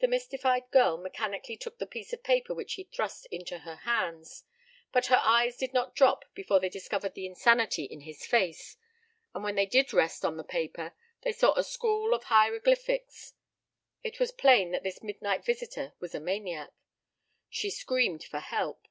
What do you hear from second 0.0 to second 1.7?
The mystified girl mechanically